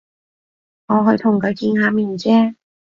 [0.03, 0.05] 我
[1.15, 2.55] 去同佢見下面啫